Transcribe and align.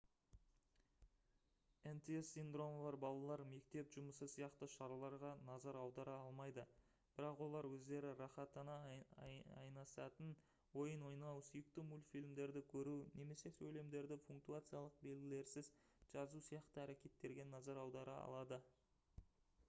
нтс 1.89 2.29
синдромы 2.35 2.77
бар 2.85 2.95
балалар 3.03 3.41
мектеп 3.49 3.91
жұмысы 3.95 4.27
сияқты 4.31 4.69
шараларға 4.75 5.29
назар 5.49 5.77
аудара 5.81 6.15
алмайды 6.21 6.63
бірақ 7.19 7.43
олар 7.49 7.67
өздері 7.73 8.15
рақаттана 8.23 8.77
айнысатын 9.25 10.33
ойын 10.85 11.05
ойнау 11.11 11.45
сүйікті 11.51 11.85
мультфильмдерді 11.93 12.65
көру 12.75 12.97
немесе 13.23 13.53
сөйлемдерді 13.59 14.19
пунктуациялық 14.33 14.99
белгілерсіз 15.05 15.71
жазу 16.17 16.45
сияқты 16.49 16.85
әрекеттерге 16.89 17.49
назар 17.55 17.85
аудара 17.87 18.17
алады 18.31 18.63